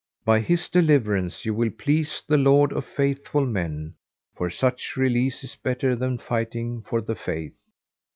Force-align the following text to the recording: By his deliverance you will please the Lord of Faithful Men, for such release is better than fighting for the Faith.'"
By 0.25 0.39
his 0.39 0.67
deliverance 0.67 1.45
you 1.45 1.53
will 1.53 1.69
please 1.69 2.23
the 2.27 2.35
Lord 2.39 2.73
of 2.73 2.85
Faithful 2.85 3.45
Men, 3.45 3.93
for 4.35 4.49
such 4.49 4.97
release 4.97 5.43
is 5.43 5.53
better 5.53 5.95
than 5.95 6.17
fighting 6.17 6.81
for 6.81 7.01
the 7.01 7.13
Faith.'" 7.13 7.61